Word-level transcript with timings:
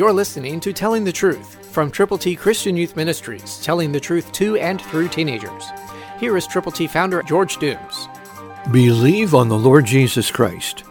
You're 0.00 0.14
listening 0.14 0.60
to 0.60 0.72
Telling 0.72 1.04
the 1.04 1.12
Truth 1.12 1.66
from 1.72 1.90
Triple 1.90 2.16
T 2.16 2.34
Christian 2.34 2.74
Youth 2.74 2.96
Ministries, 2.96 3.60
telling 3.62 3.92
the 3.92 4.00
truth 4.00 4.32
to 4.32 4.56
and 4.56 4.80
through 4.80 5.08
teenagers. 5.08 5.66
Here 6.18 6.38
is 6.38 6.46
Triple 6.46 6.72
T 6.72 6.86
founder 6.86 7.22
George 7.22 7.58
Dooms. 7.58 8.08
Believe 8.72 9.34
on 9.34 9.50
the 9.50 9.58
Lord 9.58 9.84
Jesus 9.84 10.30
Christ. 10.30 10.84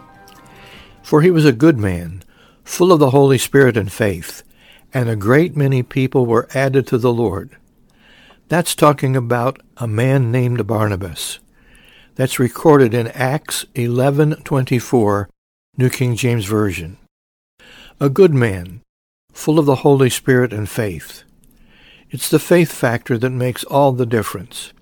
For 1.02 1.22
he 1.22 1.30
was 1.32 1.44
a 1.44 1.50
good 1.50 1.76
man, 1.76 2.22
full 2.62 2.92
of 2.92 3.00
the 3.00 3.10
Holy 3.10 3.36
Spirit 3.36 3.76
and 3.76 3.90
faith, 3.90 4.44
and 4.94 5.10
a 5.10 5.16
great 5.16 5.56
many 5.56 5.82
people 5.82 6.24
were 6.24 6.46
added 6.54 6.86
to 6.86 6.96
the 6.96 7.12
Lord. 7.12 7.56
That's 8.46 8.76
talking 8.76 9.16
about 9.16 9.60
a 9.78 9.88
man 9.88 10.30
named 10.30 10.64
Barnabas. 10.68 11.40
That's 12.14 12.38
recorded 12.38 12.94
in 12.94 13.08
Acts 13.08 13.66
11:24, 13.74 15.28
New 15.76 15.90
King 15.90 16.14
James 16.14 16.44
Version. 16.44 16.96
A 17.98 18.08
good 18.08 18.32
man, 18.32 18.82
full 19.40 19.58
of 19.58 19.66
the 19.66 19.76
Holy 19.76 20.10
Spirit 20.10 20.52
and 20.52 20.68
faith. 20.68 21.22
It's 22.10 22.28
the 22.28 22.38
faith 22.38 22.70
factor 22.70 23.16
that 23.16 23.30
makes 23.30 23.64
all 23.64 23.92
the 23.92 24.04
difference. 24.04 24.74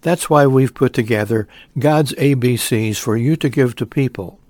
That's 0.00 0.28
why 0.28 0.46
we've 0.46 0.74
put 0.74 0.92
together 0.92 1.46
God's 1.78 2.12
ABCs 2.14 2.96
for 2.96 3.16
you 3.16 3.36
to 3.36 3.48
give 3.48 3.76
to 3.76 3.86
people. 3.86 4.40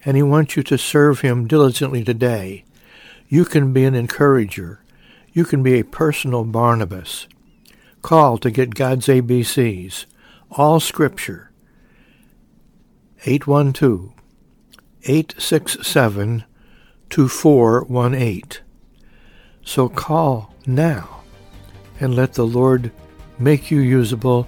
and 0.03 0.17
He 0.17 0.23
wants 0.23 0.55
you 0.55 0.63
to 0.63 0.77
serve 0.77 1.21
Him 1.21 1.47
diligently 1.47 2.03
today. 2.03 2.63
You 3.27 3.45
can 3.45 3.73
be 3.73 3.83
an 3.83 3.95
encourager. 3.95 4.81
You 5.33 5.45
can 5.45 5.61
be 5.61 5.79
a 5.79 5.83
personal 5.83 6.43
Barnabas. 6.43 7.27
Call 8.01 8.37
to 8.39 8.51
get 8.51 8.75
God's 8.75 9.07
ABCs, 9.07 10.05
all 10.51 10.79
Scripture. 10.79 11.51
812 13.25 14.11
867 15.03 16.43
2418. 17.09 18.43
So 19.63 19.89
call 19.89 20.53
now 20.65 21.21
and 21.99 22.15
let 22.15 22.33
the 22.33 22.45
Lord 22.45 22.91
make 23.39 23.71
you 23.71 23.79
usable 23.79 24.47